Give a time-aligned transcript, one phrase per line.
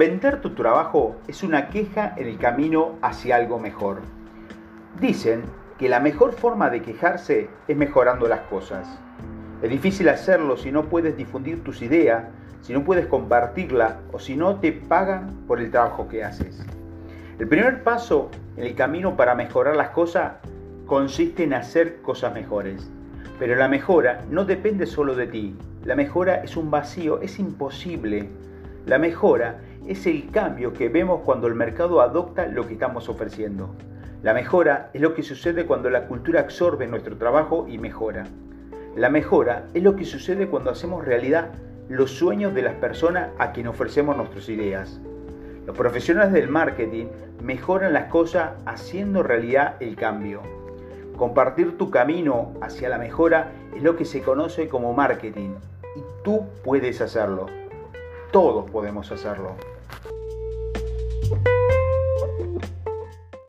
[0.00, 4.00] Vender tu trabajo es una queja en el camino hacia algo mejor.
[4.98, 5.42] Dicen
[5.78, 8.88] que la mejor forma de quejarse es mejorando las cosas.
[9.60, 12.24] Es difícil hacerlo si no puedes difundir tus ideas,
[12.62, 16.64] si no puedes compartirla o si no te pagan por el trabajo que haces.
[17.38, 20.32] El primer paso en el camino para mejorar las cosas
[20.86, 22.90] consiste en hacer cosas mejores.
[23.38, 25.54] Pero la mejora no depende solo de ti.
[25.84, 28.30] La mejora es un vacío, es imposible.
[28.86, 33.74] La mejora es el cambio que vemos cuando el mercado adopta lo que estamos ofreciendo.
[34.22, 38.26] La mejora es lo que sucede cuando la cultura absorbe nuestro trabajo y mejora.
[38.96, 41.50] La mejora es lo que sucede cuando hacemos realidad
[41.88, 45.00] los sueños de las personas a quien ofrecemos nuestras ideas.
[45.66, 47.06] Los profesionales del marketing
[47.42, 50.42] mejoran las cosas haciendo realidad el cambio.
[51.16, 55.50] Compartir tu camino hacia la mejora es lo que se conoce como marketing
[55.96, 57.46] y tú puedes hacerlo.
[58.32, 59.56] Todos podemos hacerlo.